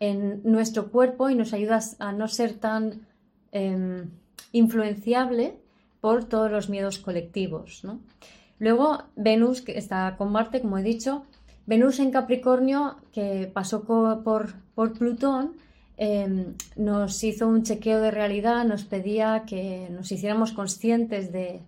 en 0.00 0.40
nuestro 0.44 0.90
cuerpo 0.90 1.30
y 1.30 1.34
nos 1.34 1.52
ayuda 1.52 1.80
a 1.98 2.12
no 2.12 2.28
ser 2.28 2.54
tan 2.54 3.06
em, 3.52 4.10
influenciable 4.52 5.58
por 6.00 6.24
todos 6.24 6.50
los 6.50 6.68
miedos 6.68 6.98
colectivos. 6.98 7.82
Luego, 8.58 9.04
Venus, 9.16 9.62
que 9.62 9.78
está 9.78 10.16
con 10.16 10.32
Marte, 10.32 10.60
como 10.60 10.78
he 10.78 10.82
dicho, 10.82 11.24
Venus 11.66 11.98
en 11.98 12.10
Capricornio, 12.10 12.96
que 13.12 13.50
pasó 13.52 13.82
por, 13.82 14.22
por 14.74 14.92
Plutón, 14.94 15.56
em, 15.96 16.54
nos 16.76 17.22
hizo 17.24 17.48
un 17.48 17.62
chequeo 17.62 18.00
de 18.00 18.10
realidad, 18.10 18.64
nos 18.64 18.84
pedía 18.84 19.44
que 19.46 19.88
nos 19.90 20.10
hiciéramos 20.12 20.52
conscientes 20.52 21.32
de, 21.32 21.60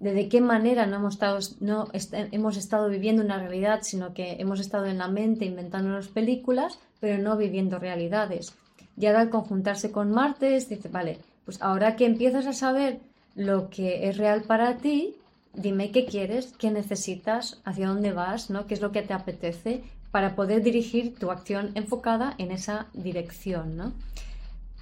de, 0.00 0.28
qué 0.28 0.40
manera 0.40 0.86
no 0.86 0.96
hemos 0.96 1.14
estado, 1.14 1.38
no 1.60 1.88
hemos 1.92 2.56
estado 2.56 2.88
viviendo 2.88 3.22
una 3.22 3.38
realidad, 3.38 3.80
sino 3.82 4.14
que 4.14 4.36
hemos 4.40 4.58
estado 4.58 4.86
en 4.86 4.98
la 4.98 5.08
mente 5.08 5.44
inventándonos 5.44 6.08
películas, 6.08 6.78
pero 7.00 7.22
no 7.22 7.36
viviendo 7.36 7.78
realidades. 7.78 8.54
Y 8.96 9.06
ahora 9.06 9.20
al 9.20 9.30
conjuntarse 9.30 9.92
con 9.92 10.10
Marte, 10.10 10.50
dice, 10.50 10.80
vale, 10.90 11.18
pues 11.44 11.60
ahora 11.62 11.96
que 11.96 12.06
empiezas 12.06 12.46
a 12.46 12.52
saber 12.54 13.00
lo 13.34 13.68
que 13.70 14.08
es 14.08 14.16
real 14.16 14.42
para 14.42 14.78
ti, 14.78 15.16
dime 15.54 15.90
qué 15.90 16.06
quieres, 16.06 16.52
qué 16.58 16.70
necesitas, 16.70 17.60
hacia 17.64 17.88
dónde 17.88 18.12
vas, 18.12 18.50
¿no? 18.50 18.66
qué 18.66 18.74
es 18.74 18.80
lo 18.80 18.92
que 18.92 19.02
te 19.02 19.14
apetece 19.14 19.82
para 20.10 20.34
poder 20.34 20.62
dirigir 20.62 21.14
tu 21.14 21.30
acción 21.30 21.72
enfocada 21.74 22.34
en 22.38 22.50
esa 22.50 22.86
dirección. 22.94 23.76
¿no? 23.76 23.92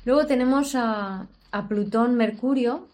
Luego 0.05 0.27
tenemos 0.27 0.75
a, 0.75 1.27
a 1.51 1.69
Plutón, 1.69 2.15
Mercurio, 2.15 2.87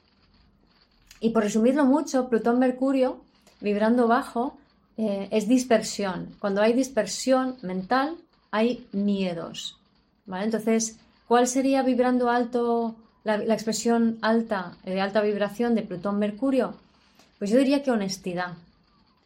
y 1.20 1.30
por 1.30 1.44
resumirlo 1.44 1.84
mucho, 1.84 2.28
Plutón-Mercurio, 2.28 3.20
vibrando 3.60 4.08
bajo, 4.08 4.56
eh, 4.96 5.28
es 5.30 5.48
dispersión. 5.48 6.34
Cuando 6.38 6.62
hay 6.62 6.72
dispersión 6.72 7.56
mental, 7.62 8.16
hay 8.50 8.86
miedos. 8.92 9.78
¿vale? 10.26 10.44
Entonces, 10.44 10.98
¿cuál 11.26 11.46
sería 11.46 11.82
vibrando 11.82 12.30
alto, 12.30 12.94
la, 13.24 13.36
expresión 13.36 14.18
alta, 14.22 14.76
de 14.84 15.00
alta 15.00 15.20
vibración 15.20 15.74
de 15.74 15.82
Plutón-Mercurio? 15.82 16.74
Pues 17.38 17.50
yo 17.50 17.58
diría 17.58 17.82
que 17.82 17.90
honestidad. 17.90 18.54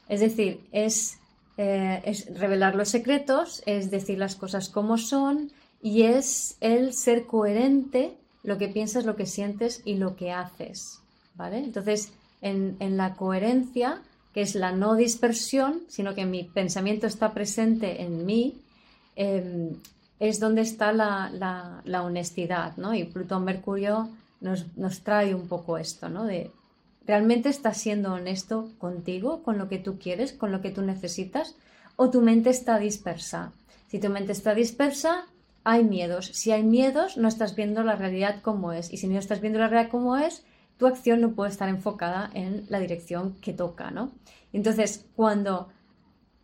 Es 0.09 0.21
decir, 0.21 0.61
eh, 0.73 2.02
es 2.04 2.38
revelar 2.38 2.75
los 2.75 2.88
secretos, 2.88 3.62
es 3.66 3.90
decir 3.90 4.18
las 4.18 4.37
cosas 4.37 4.68
como 4.68 4.97
son 4.97 5.52
y 5.83 6.02
es 6.02 6.57
el 6.61 6.95
ser 6.95 7.26
coherente, 7.26 8.16
lo 8.42 8.57
que 8.59 8.68
piensas, 8.68 9.04
lo 9.04 9.16
que 9.16 9.26
sientes 9.26 9.83
y 9.85 9.95
lo 9.95 10.16
que 10.16 10.33
haces. 10.33 11.00
Entonces, 11.47 12.12
en, 12.42 12.97
la 12.97 13.14
coherencia, 13.14 14.00
que 14.35 14.42
es 14.42 14.54
la 14.54 14.73
no 14.73 14.95
dispersión, 14.95 15.83
sino 15.88 16.14
que 16.14 16.26
mi 16.26 16.45
pensamiento 16.45 17.07
está 17.07 17.33
presente 17.33 18.02
en 18.02 18.26
mí, 18.26 18.54
em, 19.16 19.76
es 20.21 20.40
donde 20.40 20.62
está 20.62 20.92
la, 20.92 22.02
honestidad, 22.04 22.76
¿no? 22.76 22.95
Y 22.95 23.04
Plutón 23.04 23.45
Mercurio 23.45 24.09
nos, 24.40 24.66
trae 25.02 25.35
un 25.35 25.49
poco 25.49 25.78
esto, 25.78 26.09
¿no? 26.09 26.25
De 26.25 26.50
realmente 27.07 27.49
estás 27.49 27.78
siendo 27.78 28.12
honesto 28.12 28.68
contigo, 28.78 29.42
con 29.42 29.59
lo 29.59 29.68
que 29.68 29.78
tú 29.78 29.99
quieres, 29.99 30.33
con 30.33 30.52
lo 30.52 30.61
que 30.61 30.71
tú 30.71 30.83
necesitas, 30.83 31.54
o 31.97 32.11
tu 32.11 32.21
mente 32.21 32.50
está 32.50 32.78
dispersa. 32.78 33.52
Si 33.88 33.99
tu 33.99 34.11
mente 34.11 34.33
está 34.33 34.54
dispersa, 34.54 35.25
hay 35.64 35.85
miedos. 35.85 36.26
Si 36.35 36.50
hay 36.50 36.62
miedos, 36.62 37.16
no 37.16 37.28
estás 37.28 37.54
viendo 37.57 37.83
la 37.83 37.97
realidad 37.97 38.42
como 38.42 38.73
es. 38.73 38.92
Y 38.92 38.99
si 38.99 39.09
no 39.09 39.18
estás 39.18 39.40
viendo 39.40 39.59
la 39.59 39.68
realidad 39.68 39.90
como 39.90 40.16
es, 40.16 40.42
tu 40.78 40.87
acción 40.87 41.20
no 41.20 41.32
puede 41.32 41.50
estar 41.50 41.68
enfocada 41.68 42.30
en 42.32 42.64
la 42.68 42.78
dirección 42.78 43.35
que 43.40 43.52
toca, 43.52 43.90
¿no? 43.90 44.12
Entonces, 44.52 45.06
cuando 45.16 45.68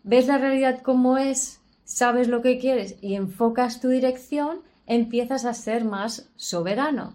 ves 0.02 0.26
la 0.26 0.38
realidad 0.38 0.82
como 0.82 1.16
es, 1.18 1.60
sabes 1.84 2.28
lo 2.28 2.42
que 2.42 2.58
quieres 2.58 2.96
y 3.00 3.14
enfocas 3.14 3.80
tu 3.80 3.88
dirección, 3.88 4.60
empiezas 4.86 5.44
a 5.44 5.54
ser 5.54 5.84
más 5.84 6.28
soberano, 6.36 7.14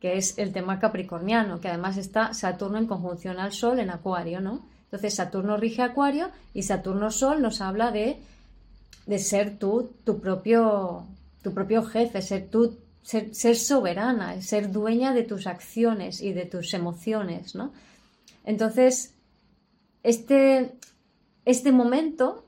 que 0.00 0.16
es 0.16 0.38
el 0.38 0.52
tema 0.52 0.78
capricorniano, 0.78 1.60
que 1.60 1.68
además 1.68 1.96
está 1.96 2.34
Saturno 2.34 2.78
en 2.78 2.86
conjunción 2.86 3.38
al 3.38 3.52
Sol 3.52 3.78
en 3.78 3.90
Acuario, 3.90 4.40
¿no? 4.40 4.66
Entonces 4.84 5.14
Saturno 5.14 5.56
rige 5.56 5.82
Acuario 5.82 6.30
y 6.54 6.62
Saturno 6.62 7.10
Sol 7.10 7.42
nos 7.42 7.60
habla 7.60 7.90
de, 7.90 8.20
de 9.06 9.18
ser 9.18 9.58
tú 9.58 9.90
tu 10.04 10.20
propio, 10.20 11.04
tu 11.42 11.52
propio 11.52 11.82
jefe, 11.82 12.22
ser 12.22 12.48
tú 12.48 12.78
ser, 13.06 13.56
soberana, 13.56 14.42
ser 14.42 14.72
dueña 14.72 15.14
de 15.14 15.22
tus 15.22 15.46
acciones 15.46 16.20
y 16.20 16.32
de 16.32 16.44
tus 16.44 16.74
emociones, 16.74 17.54
¿no? 17.54 17.72
Entonces, 18.44 19.14
este, 20.02 20.72
este 21.44 21.70
momento 21.70 22.44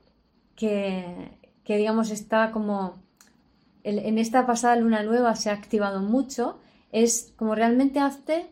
que, 0.55 1.31
digamos 1.65 2.11
está 2.11 2.51
como 2.51 3.01
en 3.83 4.17
esta 4.17 4.45
pasada 4.45 4.75
luna 4.75 5.03
nueva 5.03 5.35
se 5.35 5.49
ha 5.49 5.53
activado 5.53 6.01
mucho, 6.01 6.59
es 6.91 7.31
como 7.37 7.55
realmente 7.55 7.99
hazte 7.99 8.51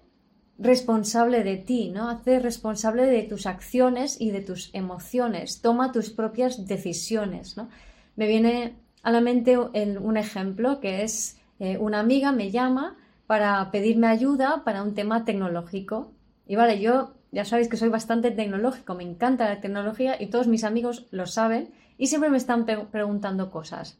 responsable 0.57 1.43
de 1.43 1.57
ti, 1.57 1.89
¿no? 1.89 2.09
Hazte 2.09 2.39
responsable 2.39 3.05
de 3.05 3.23
tus 3.23 3.45
acciones 3.45 4.21
y 4.21 4.31
de 4.31 4.41
tus 4.41 4.69
emociones. 4.73 5.61
Toma 5.61 5.91
tus 5.91 6.09
propias 6.09 6.67
decisiones, 6.67 7.57
¿no? 7.57 7.69
Me 8.15 8.27
viene 8.27 8.75
a 9.03 9.11
la 9.11 9.19
mente 9.19 9.57
un 9.57 10.17
ejemplo 10.17 10.79
que 10.79 11.03
es 11.03 11.37
eh, 11.59 11.77
una 11.77 11.99
amiga 11.99 12.31
me 12.31 12.51
llama 12.51 12.97
para 13.25 13.69
pedirme 13.71 14.07
ayuda 14.07 14.63
para 14.63 14.83
un 14.83 14.93
tema 14.93 15.25
tecnológico. 15.25 16.11
Y 16.47 16.55
vale, 16.55 16.79
yo 16.79 17.13
ya 17.31 17.45
sabéis 17.45 17.67
que 17.67 17.77
soy 17.77 17.89
bastante 17.89 18.31
tecnológico, 18.31 18.95
me 18.95 19.03
encanta 19.03 19.49
la 19.49 19.59
tecnología 19.59 20.21
y 20.21 20.27
todos 20.27 20.47
mis 20.47 20.63
amigos 20.63 21.07
lo 21.11 21.25
saben 21.25 21.73
y 21.97 22.07
siempre 22.07 22.29
me 22.29 22.37
están 22.37 22.65
preguntando 22.65 23.51
cosas. 23.51 23.99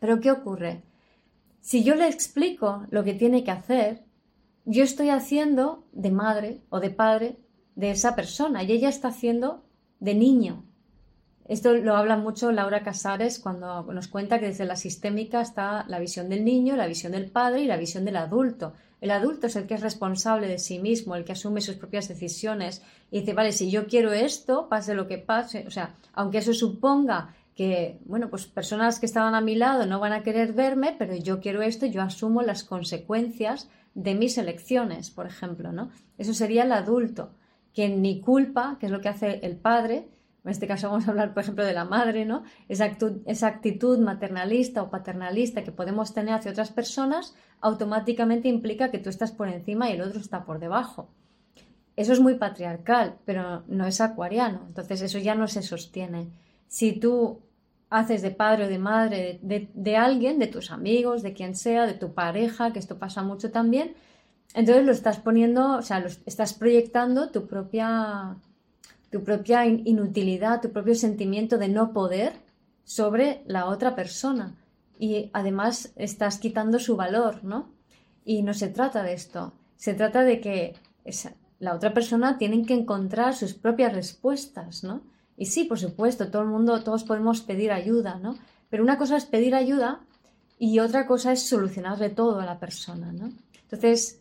Pero 0.00 0.20
¿qué 0.20 0.30
ocurre? 0.30 0.82
Si 1.60 1.84
yo 1.84 1.94
le 1.94 2.08
explico 2.08 2.86
lo 2.90 3.04
que 3.04 3.14
tiene 3.14 3.44
que 3.44 3.50
hacer, 3.50 4.04
yo 4.64 4.82
estoy 4.82 5.10
haciendo 5.10 5.84
de 5.92 6.10
madre 6.10 6.60
o 6.70 6.80
de 6.80 6.90
padre 6.90 7.38
de 7.76 7.90
esa 7.90 8.14
persona 8.16 8.62
y 8.62 8.72
ella 8.72 8.88
está 8.88 9.08
haciendo 9.08 9.64
de 10.00 10.14
niño. 10.14 10.64
Esto 11.46 11.74
lo 11.74 11.96
habla 11.96 12.16
mucho 12.16 12.52
Laura 12.52 12.82
Casares 12.82 13.38
cuando 13.38 13.82
nos 13.92 14.08
cuenta 14.08 14.40
que 14.40 14.46
desde 14.46 14.64
la 14.64 14.76
sistémica 14.76 15.42
está 15.42 15.84
la 15.88 15.98
visión 15.98 16.30
del 16.30 16.44
niño, 16.44 16.74
la 16.74 16.86
visión 16.86 17.12
del 17.12 17.30
padre 17.30 17.60
y 17.62 17.66
la 17.66 17.76
visión 17.76 18.06
del 18.06 18.16
adulto. 18.16 18.72
El 19.02 19.10
adulto 19.10 19.48
es 19.48 19.56
el 19.56 19.66
que 19.66 19.74
es 19.74 19.82
responsable 19.82 20.48
de 20.48 20.58
sí 20.58 20.78
mismo, 20.78 21.14
el 21.14 21.24
que 21.24 21.32
asume 21.32 21.60
sus 21.60 21.74
propias 21.76 22.08
decisiones 22.08 22.82
y 23.10 23.20
dice, 23.20 23.34
vale, 23.34 23.52
si 23.52 23.70
yo 23.70 23.86
quiero 23.86 24.12
esto, 24.14 24.68
pase 24.70 24.94
lo 24.94 25.06
que 25.06 25.18
pase, 25.18 25.64
o 25.66 25.70
sea, 25.70 25.94
aunque 26.14 26.38
eso 26.38 26.54
suponga 26.54 27.34
que, 27.54 27.98
bueno, 28.06 28.30
pues 28.30 28.46
personas 28.46 28.98
que 28.98 29.06
estaban 29.06 29.34
a 29.34 29.42
mi 29.42 29.54
lado 29.54 29.84
no 29.84 30.00
van 30.00 30.14
a 30.14 30.22
querer 30.22 30.54
verme, 30.54 30.96
pero 30.98 31.14
yo 31.14 31.40
quiero 31.40 31.60
esto, 31.60 31.84
yo 31.84 32.00
asumo 32.00 32.40
las 32.40 32.64
consecuencias 32.64 33.68
de 33.94 34.14
mis 34.14 34.38
elecciones, 34.38 35.10
por 35.10 35.26
ejemplo, 35.26 35.72
¿no? 35.72 35.90
Eso 36.16 36.32
sería 36.32 36.64
el 36.64 36.72
adulto, 36.72 37.30
que 37.74 37.90
ni 37.90 38.20
culpa, 38.20 38.78
que 38.80 38.86
es 38.86 38.92
lo 38.92 39.00
que 39.00 39.08
hace 39.08 39.40
el 39.42 39.56
padre, 39.56 40.08
en 40.44 40.50
este 40.50 40.66
caso 40.66 40.90
vamos 40.90 41.08
a 41.08 41.10
hablar, 41.10 41.32
por 41.32 41.42
ejemplo, 41.42 41.64
de 41.64 41.72
la 41.72 41.86
madre, 41.86 42.26
¿no? 42.26 42.44
Esa 42.68 43.46
actitud, 43.46 43.98
maternalista 43.98 44.82
o 44.82 44.90
paternalista 44.90 45.64
que 45.64 45.72
podemos 45.72 46.12
tener 46.12 46.34
hacia 46.34 46.50
otras 46.50 46.70
personas 46.70 47.34
automáticamente 47.62 48.48
implica 48.48 48.90
que 48.90 48.98
tú 48.98 49.08
estás 49.08 49.32
por 49.32 49.48
encima 49.48 49.88
y 49.88 49.94
el 49.94 50.02
otro 50.02 50.20
está 50.20 50.44
por 50.44 50.58
debajo. 50.58 51.08
Eso 51.96 52.12
es 52.12 52.20
muy 52.20 52.34
patriarcal, 52.34 53.16
pero 53.24 53.62
no 53.68 53.86
es 53.86 54.00
acuariano, 54.02 54.64
entonces 54.66 55.00
eso 55.00 55.18
ya 55.18 55.34
no 55.34 55.48
se 55.48 55.62
sostiene. 55.62 56.28
Si 56.68 56.92
tú 56.92 57.40
haces 57.88 58.20
de 58.20 58.32
padre 58.32 58.66
o 58.66 58.68
de 58.68 58.78
madre 58.78 59.38
de, 59.40 59.70
de 59.72 59.96
alguien, 59.96 60.38
de 60.38 60.48
tus 60.48 60.70
amigos, 60.70 61.22
de 61.22 61.32
quien 61.32 61.54
sea, 61.54 61.86
de 61.86 61.94
tu 61.94 62.12
pareja, 62.12 62.72
que 62.72 62.80
esto 62.80 62.98
pasa 62.98 63.22
mucho 63.22 63.50
también, 63.50 63.94
entonces 64.52 64.84
lo 64.84 64.92
estás 64.92 65.18
poniendo, 65.20 65.76
o 65.76 65.82
sea, 65.82 66.00
lo 66.00 66.08
estás 66.26 66.52
proyectando 66.52 67.30
tu 67.30 67.46
propia 67.46 68.36
tu 69.14 69.22
propia 69.22 69.64
inutilidad, 69.64 70.60
tu 70.60 70.72
propio 70.72 70.96
sentimiento 70.96 71.56
de 71.56 71.68
no 71.68 71.92
poder 71.92 72.32
sobre 72.82 73.44
la 73.46 73.66
otra 73.66 73.94
persona. 73.94 74.56
Y 74.98 75.30
además 75.32 75.92
estás 75.94 76.38
quitando 76.38 76.80
su 76.80 76.96
valor, 76.96 77.44
¿no? 77.44 77.70
Y 78.24 78.42
no 78.42 78.54
se 78.54 78.66
trata 78.66 79.04
de 79.04 79.12
esto. 79.12 79.52
Se 79.76 79.94
trata 79.94 80.24
de 80.24 80.40
que 80.40 80.74
la 81.60 81.76
otra 81.76 81.94
persona 81.94 82.38
tiene 82.38 82.66
que 82.66 82.74
encontrar 82.74 83.36
sus 83.36 83.54
propias 83.54 83.94
respuestas, 83.94 84.82
¿no? 84.82 85.02
Y 85.36 85.46
sí, 85.46 85.62
por 85.62 85.78
supuesto, 85.78 86.32
todo 86.32 86.42
el 86.42 86.48
mundo, 86.48 86.82
todos 86.82 87.04
podemos 87.04 87.40
pedir 87.40 87.70
ayuda, 87.70 88.18
¿no? 88.18 88.36
Pero 88.68 88.82
una 88.82 88.98
cosa 88.98 89.16
es 89.16 89.26
pedir 89.26 89.54
ayuda 89.54 90.00
y 90.58 90.80
otra 90.80 91.06
cosa 91.06 91.30
es 91.30 91.40
solucionarle 91.46 92.10
todo 92.10 92.40
a 92.40 92.46
la 92.46 92.58
persona, 92.58 93.12
¿no? 93.12 93.32
Entonces, 93.62 94.20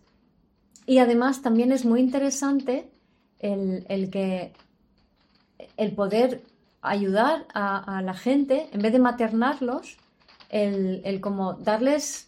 y 0.85 0.99
además 0.99 1.41
también 1.41 1.71
es 1.71 1.83
muy 1.83 1.99
interesante 1.99 2.91
el, 3.39 3.87
el 3.89 4.11
que 4.11 4.53
el 5.77 5.93
poder 5.93 6.41
ayudar 6.81 7.45
a, 7.53 8.01
la 8.03 8.13
gente, 8.13 8.69
en 8.71 8.81
vez 8.81 8.91
de 8.91 8.99
maternarlos, 8.99 9.97
el, 10.49 11.19
como 11.21 11.53
darles 11.53 12.27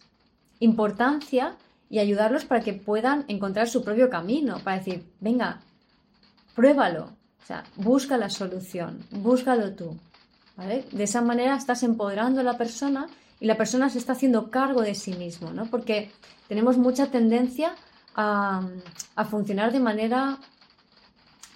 importancia 0.58 1.56
y 1.90 1.98
ayudarlos 1.98 2.46
para 2.46 2.62
que 2.62 2.72
puedan 2.72 3.24
encontrar 3.28 3.68
su 3.68 3.84
propio 3.84 4.08
camino, 4.10 4.58
para 4.64 4.78
decir, 4.78 5.04
venga, 5.20 5.60
pruébalo, 6.54 7.04
o 7.04 7.46
sea, 7.46 7.64
busca 7.76 8.16
la 8.16 8.30
solución, 8.30 9.04
búscalo 9.10 9.74
tú. 9.74 9.96
De 10.56 11.04
esa 11.04 11.20
manera 11.20 11.54
estás 11.54 11.82
empoderando 11.82 12.40
a 12.40 12.44
la 12.44 12.56
persona 12.56 13.08
y 13.38 13.46
la 13.46 13.58
persona 13.58 13.90
se 13.90 13.98
está 13.98 14.14
haciendo 14.14 14.50
cargo 14.50 14.80
de 14.80 14.94
sí 14.94 15.12
mismo, 15.12 15.50
¿no? 15.50 15.66
Porque 15.66 16.10
tenemos 16.48 16.78
mucha 16.78 17.10
tendencia 17.10 17.74
a, 18.14 18.66
a 19.14 19.24
funcionar 19.26 19.70
de 19.70 19.80
manera 19.80 20.38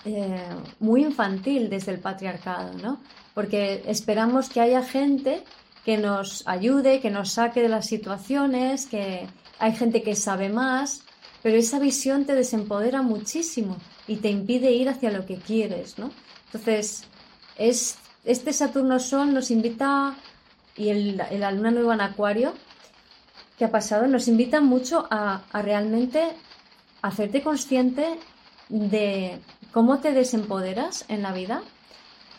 eh, 0.05 0.49
muy 0.79 1.03
infantil 1.03 1.69
desde 1.69 1.93
el 1.93 1.99
patriarcado, 1.99 2.73
¿no? 2.79 3.01
Porque 3.35 3.83
esperamos 3.87 4.49
que 4.49 4.61
haya 4.61 4.83
gente 4.83 5.45
que 5.85 5.99
nos 5.99 6.47
ayude, 6.47 7.01
que 7.01 7.11
nos 7.11 7.33
saque 7.33 7.61
de 7.63 7.69
las 7.69 7.87
situaciones, 7.87 8.87
que 8.87 9.27
hay 9.59 9.73
gente 9.73 10.03
que 10.03 10.17
sabe 10.17 10.49
más, 10.49 11.03
pero 11.43 11.57
esa 11.57 11.79
visión 11.79 12.25
te 12.25 12.35
desempodera 12.35 13.03
muchísimo 13.03 13.77
y 14.07 14.17
te 14.17 14.31
impide 14.31 14.73
ir 14.73 14.89
hacia 14.89 15.11
lo 15.11 15.27
que 15.27 15.37
quieres, 15.37 15.99
¿no? 15.99 16.11
Entonces, 16.47 17.05
es, 17.57 17.97
este 18.25 18.53
Saturno 18.53 18.99
Sol 18.99 19.33
nos 19.33 19.51
invita, 19.51 20.17
y 20.77 20.89
el, 20.89 21.17
la 21.17 21.53
Luna 21.53 21.71
Nueva 21.71 21.95
en 21.95 22.01
Acuario, 22.01 22.55
que 23.59 23.65
ha 23.67 23.71
pasado, 23.71 24.07
nos 24.07 24.29
invita 24.29 24.61
mucho 24.61 25.07
a, 25.11 25.43
a 25.53 25.63
realmente 25.63 26.31
hacerte 27.03 27.43
consciente 27.43 28.19
de 28.69 29.39
cómo 29.73 29.99
te 29.99 30.13
desempoderas 30.13 31.05
en 31.09 31.23
la 31.23 31.33
vida 31.33 31.63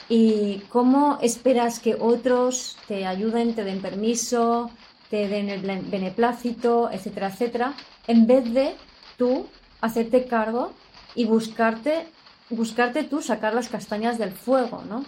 y 0.10 0.60
cómo 0.70 1.20
esperas 1.22 1.80
que 1.80 1.96
otros 1.96 2.78
te 2.88 3.06
ayuden, 3.06 3.56
te 3.56 3.64
den 3.64 3.82
permiso, 3.82 4.70
te 5.10 5.28
den 5.28 5.50
el 5.50 5.62
beneplácito, 5.62 6.90
etcétera, 6.92 7.28
etcétera, 7.28 7.74
en 8.08 8.28
vez 8.28 8.54
de 8.54 8.76
tú 9.18 9.48
hacerte 9.82 10.26
cargo 10.26 10.74
y 11.16 11.26
buscarte, 11.26 12.08
buscarte 12.50 13.04
tú 13.04 13.22
sacar 13.22 13.54
las 13.54 13.70
castañas 13.70 14.18
del 14.18 14.32
fuego, 14.32 14.84
¿no? 14.88 15.06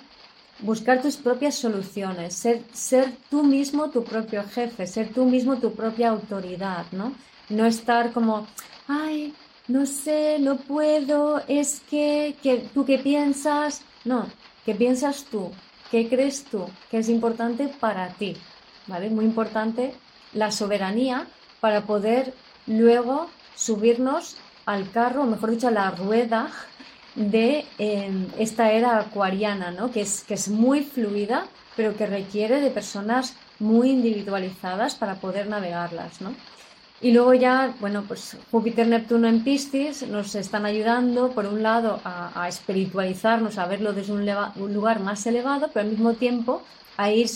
Buscar 0.60 1.02
tus 1.02 1.18
propias 1.18 1.56
soluciones, 1.56 2.36
ser, 2.36 2.62
ser 2.74 3.14
tú 3.30 3.44
mismo 3.44 3.90
tu 3.90 4.04
propio 4.04 4.44
jefe, 4.44 4.88
ser 4.88 5.14
tú 5.14 5.26
mismo 5.26 5.58
tu 5.58 5.74
propia 5.74 6.10
autoridad, 6.10 6.86
¿no? 6.92 7.14
No 7.50 7.66
estar 7.66 8.12
como, 8.14 8.48
ay, 8.88 9.34
no 9.68 9.86
sé, 9.86 10.38
no 10.40 10.58
puedo, 10.58 11.42
es 11.48 11.82
que, 11.90 12.36
tú 12.74 12.86
qué 12.86 12.98
piensas, 12.98 13.82
no, 14.04 14.28
¿qué 14.66 14.76
piensas 14.76 15.26
tú? 15.26 15.52
¿Qué 15.90 16.10
crees 16.10 16.44
tú 16.44 16.68
que 16.90 16.98
es 16.98 17.10
importante 17.10 17.68
para 17.68 18.10
ti? 18.10 18.36
¿Vale? 18.88 19.10
Muy 19.10 19.26
importante 19.26 19.94
la 20.34 20.52
soberanía 20.52 21.28
para 21.62 21.82
poder 21.82 22.34
luego 22.68 23.30
subirnos 23.56 24.36
al 24.66 24.90
carro, 24.92 25.24
o 25.24 25.26
mejor 25.26 25.52
dicho, 25.52 25.68
a 25.68 25.72
la 25.72 25.92
rueda 25.92 26.50
de 27.16 27.66
em, 27.78 28.28
esta 28.40 28.72
era 28.72 28.98
acuariana, 28.98 29.72
¿no? 29.72 29.92
que, 29.92 30.02
es, 30.02 30.24
que 30.24 30.34
es 30.34 30.50
muy 30.50 30.84
fluida, 30.84 31.46
pero 31.76 31.96
que 31.96 32.08
requiere 32.08 32.60
de 32.60 32.70
personas 32.70 33.36
muy 33.60 33.92
individualizadas 33.92 34.96
para 34.96 35.16
poder 35.16 35.48
navegarlas. 35.48 36.22
¿no? 36.22 36.36
Y 37.04 37.12
luego 37.12 37.34
ya, 37.34 37.76
bueno, 37.82 38.06
pues 38.08 38.38
Júpiter, 38.50 38.88
Neptuno 38.88 39.28
en 39.28 39.44
Piscis 39.44 40.08
nos 40.08 40.36
están 40.36 40.66
ayudando, 40.66 41.32
por 41.32 41.46
un 41.46 41.62
lado, 41.62 42.00
a, 42.06 42.48
espiritualizarnos, 42.48 43.58
a 43.58 43.66
verlo 43.66 43.92
desde 43.92 44.14
un, 44.14 44.26
lugar 44.74 45.02
más 45.02 45.28
elevado, 45.28 45.70
pero 45.74 45.86
al 45.86 45.92
mismo 45.92 46.14
tiempo 46.14 46.64
a 46.96 47.12
ir 47.12 47.30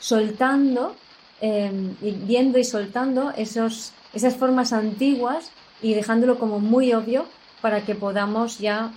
soltando, 0.00 0.96
em, 1.40 1.94
viendo 2.26 2.58
y 2.58 2.64
soltando 2.64 3.30
esos, 3.36 3.92
esas 4.12 4.34
formas 4.34 4.72
antiguas 4.72 5.52
y 5.80 5.94
dejándolo 5.94 6.40
como 6.40 6.58
muy 6.58 6.92
obvio 6.92 7.26
para 7.62 7.84
que 7.84 7.94
podamos 7.94 8.58
ya 8.58 8.90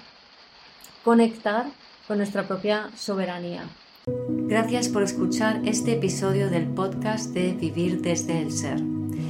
conectar 1.03 1.67
con 2.07 2.17
nuestra 2.17 2.47
propia 2.47 2.89
soberanía. 2.97 3.65
Gracias 4.07 4.89
por 4.89 5.03
escuchar 5.03 5.61
este 5.65 5.93
episodio 5.93 6.49
del 6.49 6.65
podcast 6.73 7.35
de 7.35 7.51
Vivir 7.53 8.01
desde 8.01 8.41
el 8.41 8.51
Ser. 8.51 8.96